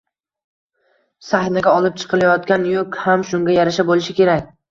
Sahnaga 1.25 1.75
olib 1.81 1.99
chiqilayotgan 2.03 2.65
yuk 2.71 2.99
ham 3.05 3.27
shunga 3.33 3.59
yarasha 3.59 3.87
bo‘lishi 3.91 4.19
kerak 4.23 4.51